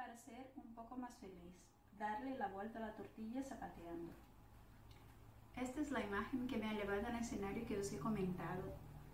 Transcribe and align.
para 0.00 0.16
ser 0.16 0.50
un 0.56 0.72
poco 0.74 0.96
más 0.96 1.14
feliz, 1.18 1.54
darle 1.98 2.34
la 2.38 2.48
vuelta 2.48 2.78
a 2.78 2.82
la 2.82 2.94
tortilla 2.94 3.42
zapateando. 3.42 4.10
Esta 5.56 5.80
es 5.82 5.90
la 5.90 6.00
imagen 6.00 6.48
que 6.48 6.56
me 6.56 6.70
ha 6.70 6.72
llevado 6.72 7.06
al 7.06 7.16
escenario 7.16 7.66
que 7.66 7.78
os 7.78 7.92
he 7.92 7.98
comentado. 7.98 8.62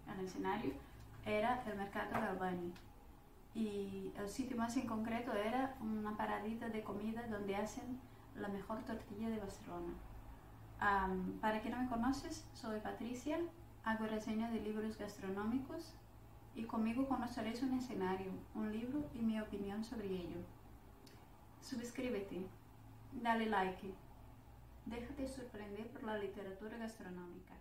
El 0.07 0.25
escenario 0.25 0.75
era 1.25 1.65
el 1.67 1.77
mercado 1.77 2.11
de 2.11 2.27
Albany 2.29 2.73
y 3.53 4.13
el 4.17 4.29
sitio 4.29 4.57
más 4.57 4.77
en 4.77 4.87
concreto 4.87 5.33
era 5.33 5.75
una 5.81 6.17
paradita 6.17 6.69
de 6.69 6.85
comida 6.85 7.27
donde 7.27 7.57
hacen 7.57 7.99
la 8.37 8.47
mejor 8.47 8.85
tortilla 8.85 9.29
de 9.29 9.41
Barcelona. 9.41 9.93
para 11.41 11.63
quien 11.63 11.75
no 11.75 11.83
me 11.83 11.89
conoces, 11.89 12.47
soy 12.55 12.79
Patricia, 12.79 13.41
hago 13.83 14.07
reseña 14.07 14.53
de 14.53 14.61
libros 14.61 14.97
gastronómicos 14.99 15.95
y 16.55 16.63
conmigo 16.63 17.09
conoceréis 17.09 17.61
un 17.63 17.75
escenario, 17.75 18.31
un 18.55 18.71
libro 18.71 19.05
y 19.15 19.19
mi 19.19 19.41
opinión 19.41 19.83
sobre 19.83 20.07
ello. 20.07 20.56
Suscríbete, 21.67 22.47
dale 23.11 23.47
like, 23.47 23.93
déjate 24.85 25.27
sorprender 25.27 25.89
por 25.89 26.05
la 26.05 26.17
literatura 26.17 26.79
gastronómica. 26.79 27.55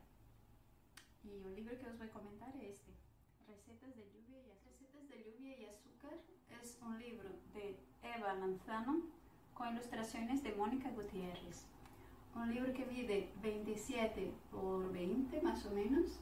Y 1.23 1.41
el 1.43 1.55
libro 1.55 1.75
que 1.79 1.87
os 1.87 1.97
voy 1.97 2.05
a 2.05 2.11
comentar 2.11 2.55
es 2.57 2.75
este, 2.75 2.93
Recetas 3.47 3.95
de 3.95 4.05
lluvia 4.13 4.41
y 4.45 4.51
azúcar. 4.51 4.73
Recetas 4.77 5.09
de 5.09 5.23
lluvia 5.23 5.57
y 5.57 5.65
azúcar 5.65 6.13
es 6.61 6.77
un 6.83 6.99
libro 6.99 7.29
de 7.55 7.79
Eva 8.03 8.35
Lanzano 8.35 9.01
con 9.55 9.73
ilustraciones 9.73 10.43
de 10.43 10.53
Mónica 10.53 10.91
Gutiérrez. 10.91 11.65
Un 12.35 12.53
libro 12.53 12.73
que 12.73 12.85
mide 12.85 13.31
27 13.41 14.31
por 14.51 14.93
20 14.93 15.41
más 15.41 15.65
o 15.65 15.71
menos, 15.71 16.19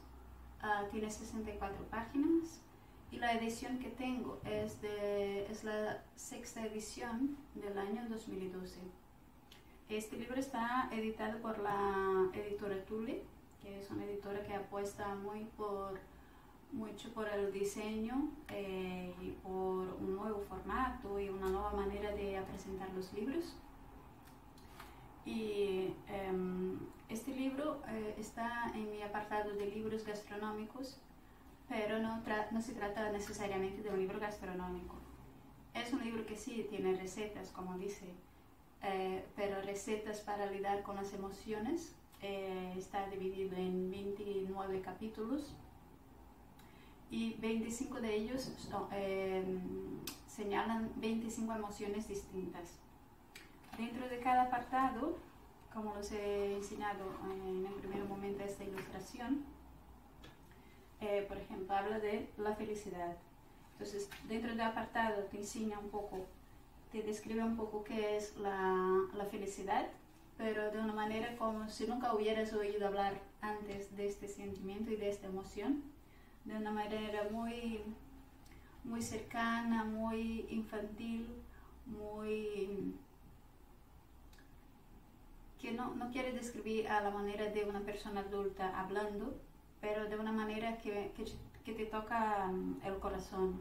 uh, 0.62 0.90
tiene 0.90 1.10
64 1.10 1.84
páginas 1.90 2.62
y 3.10 3.16
la 3.18 3.32
edición 3.34 3.78
que 3.78 3.90
tengo 3.90 4.40
es, 4.44 4.80
de, 4.80 5.46
es 5.50 5.64
la 5.64 6.02
sexta 6.16 6.66
edición 6.66 7.36
del 7.54 7.78
año 7.78 8.06
2012. 8.08 8.80
Este 9.88 10.16
libro 10.16 10.40
está 10.40 10.88
editado 10.92 11.38
por 11.40 11.58
la 11.58 12.30
editora 12.32 12.84
Tule, 12.84 13.22
que 13.62 13.80
es 13.80 13.90
una 13.90 14.04
editora 14.04 14.42
que 14.42 14.54
apuesta 14.54 15.14
muy 15.14 15.44
por, 15.56 15.98
mucho 16.72 17.12
por 17.12 17.28
el 17.28 17.52
diseño 17.52 18.30
eh, 18.48 19.14
y 19.20 19.30
por 19.42 19.94
un 20.00 20.16
nuevo 20.16 20.40
formato 20.48 21.20
y 21.20 21.28
una 21.28 21.48
nueva 21.48 21.72
manera 21.72 22.10
de 22.12 22.42
presentar 22.48 22.88
los 22.94 23.12
libros. 23.12 23.54
Y 25.26 25.94
em, 26.08 26.78
este 27.08 27.34
libro 27.34 27.80
eh, 27.88 28.14
está 28.18 28.70
en 28.74 28.90
mi 28.90 29.02
apartado 29.02 29.54
de 29.54 29.66
libros 29.66 30.04
gastronómicos 30.04 30.98
pero 31.68 31.98
no, 31.98 32.22
no 32.50 32.62
se 32.62 32.72
trata 32.72 33.10
necesariamente 33.10 33.82
de 33.82 33.90
un 33.90 33.98
libro 33.98 34.20
gastronómico. 34.20 34.96
Es 35.74 35.92
un 35.92 36.04
libro 36.04 36.24
que 36.26 36.36
sí 36.36 36.66
tiene 36.70 36.94
recetas, 36.94 37.48
como 37.48 37.76
dice, 37.78 38.06
eh, 38.82 39.24
pero 39.34 39.60
recetas 39.62 40.20
para 40.20 40.46
lidiar 40.46 40.82
con 40.82 40.96
las 40.96 41.12
emociones. 41.12 41.94
Eh, 42.22 42.74
está 42.76 43.06
dividido 43.10 43.56
en 43.56 43.90
29 43.90 44.80
capítulos 44.80 45.52
y 47.10 47.34
25 47.34 48.00
de 48.00 48.14
ellos 48.14 48.50
eh, 48.92 49.44
señalan 50.26 50.90
25 50.96 51.52
emociones 51.52 52.08
distintas. 52.08 52.70
Dentro 53.76 54.08
de 54.08 54.20
cada 54.20 54.44
apartado, 54.44 55.16
como 55.72 55.94
los 55.94 56.10
he 56.12 56.56
enseñado 56.56 57.04
en 57.30 57.66
el 57.66 57.74
primer 57.74 58.04
momento 58.04 58.42
esta 58.42 58.64
ilustración, 58.64 59.44
eh, 61.04 61.24
por 61.28 61.36
ejemplo, 61.36 61.74
habla 61.74 61.98
de 61.98 62.28
la 62.38 62.54
felicidad. 62.54 63.16
Entonces, 63.72 64.08
dentro 64.28 64.50
del 64.50 64.60
apartado 64.60 65.24
te 65.24 65.38
enseña 65.38 65.78
un 65.78 65.90
poco, 65.90 66.26
te 66.92 67.02
describe 67.02 67.42
un 67.42 67.56
poco 67.56 67.84
qué 67.84 68.16
es 68.16 68.36
la, 68.36 69.00
la 69.14 69.24
felicidad, 69.26 69.86
pero 70.38 70.70
de 70.70 70.78
una 70.78 70.92
manera 70.92 71.36
como 71.36 71.68
si 71.68 71.86
nunca 71.86 72.14
hubieras 72.14 72.52
oído 72.52 72.86
hablar 72.86 73.14
antes 73.40 73.96
de 73.96 74.06
este 74.06 74.28
sentimiento 74.28 74.90
y 74.90 74.96
de 74.96 75.10
esta 75.10 75.26
emoción, 75.26 75.82
de 76.44 76.56
una 76.56 76.70
manera 76.70 77.28
muy, 77.30 77.80
muy 78.84 79.02
cercana, 79.02 79.84
muy 79.84 80.46
infantil, 80.50 81.28
muy 81.86 82.94
que 85.60 85.72
no, 85.72 85.94
no 85.94 86.10
quiere 86.10 86.32
describir 86.32 86.88
a 86.88 87.00
la 87.00 87.10
manera 87.10 87.46
de 87.50 87.64
una 87.64 87.80
persona 87.80 88.20
adulta 88.20 88.78
hablando, 88.78 89.34
pero 89.84 90.08
de 90.08 90.16
una 90.16 90.32
manera 90.32 90.78
que, 90.78 91.12
que, 91.62 91.72
te 91.74 91.84
toca 91.84 92.46
mm, 92.46 92.80
el 92.86 92.98
corazón. 93.00 93.60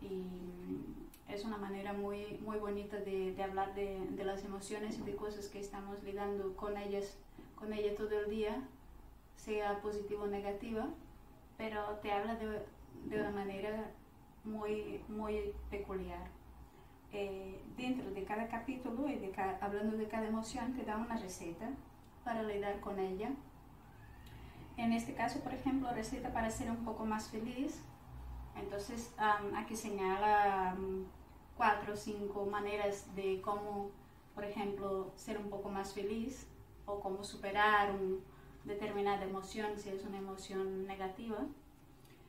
Y 0.00 0.08
mm, 0.08 1.28
es 1.28 1.44
una 1.44 1.58
manera 1.58 1.92
muy, 1.92 2.38
muy 2.42 2.56
bonita 2.58 2.96
de, 2.96 3.34
de 3.34 3.42
hablar 3.42 3.74
de, 3.74 4.00
de, 4.12 4.24
las 4.24 4.44
emociones 4.44 4.98
y 4.98 5.02
de 5.02 5.14
cosas 5.14 5.48
que 5.48 5.60
estamos 5.60 6.02
lidiando 6.02 6.56
con 6.56 6.78
ellas, 6.78 7.18
con 7.54 7.74
ella 7.74 7.94
todo 7.94 8.18
el 8.18 8.30
día, 8.30 8.62
sea 9.34 9.78
positiva 9.82 10.24
o 10.24 10.26
negativa, 10.26 10.86
pero 11.58 11.82
te 12.00 12.12
habla 12.12 12.36
de, 12.36 12.62
de 13.04 13.20
una 13.20 13.30
manera 13.30 13.90
muy, 14.42 15.02
muy 15.06 15.52
peculiar. 15.70 16.30
Eh, 17.12 17.60
dentro 17.76 18.10
de 18.10 18.24
cada 18.24 18.48
capítulo 18.48 19.06
y 19.06 19.16
de 19.16 19.32
hablando 19.60 19.98
de 19.98 20.08
cada 20.08 20.26
emoción 20.26 20.72
te 20.72 20.84
da 20.84 20.96
una 20.96 21.16
receta 21.16 21.70
para 22.24 22.42
lidiar 22.42 22.80
con 22.80 22.98
ella 22.98 23.30
en 24.76 24.92
este 24.92 25.14
caso, 25.14 25.40
por 25.40 25.54
ejemplo, 25.54 25.90
receta 25.92 26.32
para 26.32 26.50
ser 26.50 26.70
un 26.70 26.84
poco 26.84 27.04
más 27.04 27.28
feliz. 27.28 27.82
Entonces, 28.56 29.12
aquí 29.56 29.76
señala 29.76 30.76
cuatro 31.56 31.94
o 31.94 31.96
cinco 31.96 32.46
maneras 32.46 33.14
de 33.14 33.40
cómo, 33.40 33.90
por 34.34 34.44
ejemplo, 34.44 35.12
ser 35.16 35.38
un 35.38 35.48
poco 35.48 35.68
más 35.68 35.94
feliz 35.94 36.46
o 36.84 37.00
cómo 37.00 37.24
superar 37.24 37.90
una 37.92 38.20
determinada 38.64 39.24
emoción 39.24 39.78
si 39.78 39.90
es 39.90 40.04
una 40.04 40.18
emoción 40.18 40.86
negativa. 40.86 41.38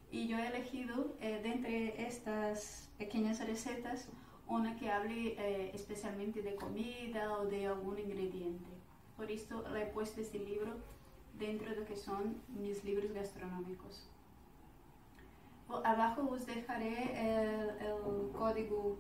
Y 0.10 0.28
yo 0.28 0.38
he 0.38 0.48
elegido 0.48 1.16
eh, 1.20 1.42
de 1.42 1.52
entre 1.52 2.08
estas 2.08 2.90
pequeñas 2.98 3.46
recetas 3.46 4.08
una 4.48 4.78
que 4.78 4.90
hable 4.90 5.36
eh, 5.38 5.72
especialmente 5.74 6.42
de 6.42 6.56
comida 6.56 7.38
o 7.38 7.46
de 7.46 7.68
algún 7.68 8.00
ingrediente. 8.00 8.70
Por 9.18 9.30
esto 9.30 9.68
le 9.74 9.84
he 9.84 9.86
puesto 9.88 10.22
este 10.22 10.40
libro 10.40 10.76
dentro 11.38 11.70
de 11.70 11.78
lo 11.78 11.86
que 11.86 11.96
son 11.96 12.42
mis 12.50 12.84
libros 12.84 13.12
gastronómicos. 13.12 14.08
Abajo 15.84 16.30
os 16.32 16.46
dejaré 16.46 17.12
el, 17.20 18.32
código 18.32 18.98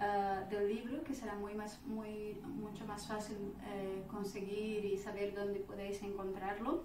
uh, 0.00 0.50
del 0.50 0.68
libro 0.68 1.04
que 1.04 1.14
será 1.14 1.34
muy 1.36 1.54
más, 1.54 1.80
muy, 1.86 2.40
mucho 2.44 2.84
más 2.86 3.06
fácil 3.06 3.54
eh, 3.66 4.02
conseguir 4.10 4.84
y 4.84 4.98
saber 4.98 5.32
dónde 5.34 5.60
podéis 5.60 6.02
encontrarlo. 6.02 6.82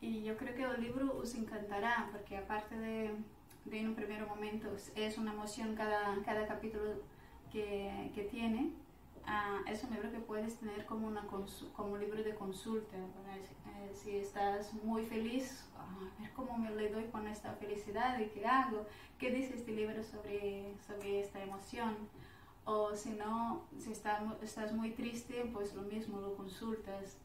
Y 0.00 0.22
yo 0.22 0.36
creo 0.36 0.54
que 0.54 0.62
el 0.62 0.80
libro 0.80 1.18
os 1.18 1.34
encantará 1.34 2.08
porque 2.12 2.38
aparte 2.38 2.78
de, 2.78 3.10
de 3.66 3.78
en 3.78 3.88
un 3.88 3.94
primer 3.94 4.26
momento 4.26 4.68
es 4.94 5.18
una 5.18 5.32
emoción 5.32 5.74
cada, 5.74 6.16
cada 6.24 6.46
capítulo 6.46 7.02
que, 7.52 8.10
que 8.14 8.22
tiene, 8.24 8.72
Ah, 9.28 9.58
es 9.66 9.82
un 9.82 9.90
libro 9.90 10.10
que 10.12 10.20
puedes 10.20 10.56
tener 10.56 10.86
como, 10.86 11.08
una 11.08 11.26
como 11.74 11.92
un 11.92 12.00
libro 12.00 12.22
de 12.22 12.34
consulta. 12.36 12.96
Eh, 12.96 13.92
si 13.92 14.18
estás 14.18 14.72
muy 14.84 15.04
feliz, 15.04 15.64
a 15.76 16.22
ver 16.22 16.30
cómo 16.32 16.56
me 16.56 16.70
le 16.70 16.90
doy 16.90 17.04
con 17.06 17.26
esta 17.26 17.52
felicidad 17.54 18.20
y 18.20 18.26
qué 18.26 18.46
hago, 18.46 18.86
qué 19.18 19.32
dice 19.32 19.56
este 19.56 19.72
libro 19.72 20.02
sobre, 20.04 20.74
sobre 20.86 21.20
esta 21.20 21.42
emoción. 21.42 21.96
O 22.64 22.94
si 22.94 23.10
no, 23.10 23.64
si 23.78 23.92
estás 23.92 24.72
muy 24.72 24.90
triste, 24.90 25.48
pues 25.52 25.74
lo 25.74 25.82
mismo, 25.82 26.20
lo 26.20 26.36
consultas. 26.36 27.18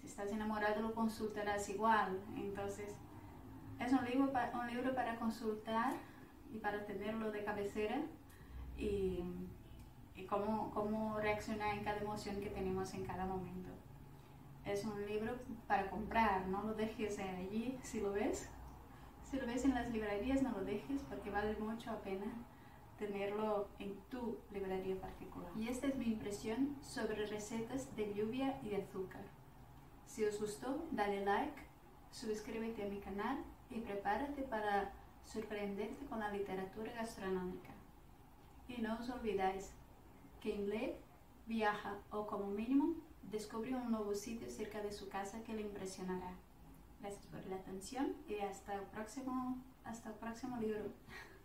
Si 0.00 0.06
estás 0.06 0.30
enamorado, 0.30 0.80
lo 0.80 0.94
consultarás 0.94 1.68
igual. 1.68 2.20
Entonces, 2.36 2.94
es 3.80 3.92
un 3.92 4.04
libro, 4.04 4.32
un 4.54 4.66
libro 4.68 4.94
para 4.94 5.16
consultar 5.16 5.94
y 6.52 6.58
para 6.58 6.84
tenerlo 6.86 7.32
de 7.32 7.44
cabecera. 7.44 8.00
Y 8.76 9.24
cómo, 10.26 10.70
cómo 10.72 11.18
reaccionar 11.18 11.76
en 11.76 11.84
cada 11.84 11.98
emoción 11.98 12.40
que 12.40 12.50
tenemos 12.50 12.92
en 12.94 13.04
cada 13.04 13.26
momento. 13.26 13.70
Es 14.64 14.84
un 14.84 15.04
libro 15.06 15.34
para 15.66 15.88
comprar, 15.88 16.46
no 16.46 16.62
lo 16.62 16.74
dejes 16.74 17.18
allí 17.18 17.78
si 17.82 18.00
lo 18.00 18.12
ves. 18.12 18.48
Si 19.24 19.38
lo 19.38 19.46
ves 19.46 19.64
en 19.64 19.74
las 19.74 19.90
librerías 19.90 20.42
no 20.42 20.52
lo 20.52 20.64
dejes 20.64 21.02
porque 21.08 21.30
vale 21.30 21.56
mucho 21.56 21.90
la 21.90 22.00
pena 22.00 22.26
tenerlo 22.98 23.68
en 23.78 23.94
tu 24.10 24.38
librería 24.52 25.00
particular. 25.00 25.50
Y 25.56 25.68
esta 25.68 25.86
es 25.86 25.96
mi 25.96 26.06
impresión 26.06 26.76
sobre 26.82 27.26
recetas 27.26 27.94
de 27.96 28.12
lluvia 28.12 28.58
y 28.62 28.70
de 28.70 28.82
azúcar. 28.82 29.22
Si 30.06 30.24
os 30.24 30.40
gustó, 30.40 30.84
dale 30.90 31.24
like, 31.24 31.62
suscríbete 32.10 32.84
a 32.84 32.88
mi 32.88 32.98
canal 33.00 33.38
y 33.70 33.80
prepárate 33.80 34.42
para 34.42 34.90
sorprenderte 35.24 36.06
con 36.06 36.20
la 36.20 36.30
literatura 36.30 36.92
gastronómica. 36.92 37.70
Y 38.66 38.80
no 38.82 38.98
os 38.98 39.08
olvidáis, 39.10 39.72
quien 40.40 40.68
lee, 40.70 40.94
viaja 41.46 41.98
o 42.10 42.26
como 42.26 42.46
mínimo 42.48 42.94
descubre 43.30 43.74
un 43.74 43.90
nuevo 43.90 44.14
sitio 44.14 44.50
cerca 44.50 44.82
de 44.82 44.92
su 44.92 45.08
casa 45.08 45.42
que 45.44 45.54
le 45.54 45.62
impresionará. 45.62 46.32
Gracias 47.00 47.26
por 47.26 47.44
la 47.46 47.56
atención 47.56 48.14
y 48.28 48.40
hasta 48.40 48.74
el 48.74 48.82
próximo, 48.82 49.58
hasta 49.84 50.10
el 50.10 50.14
próximo 50.16 50.56
libro. 50.58 50.82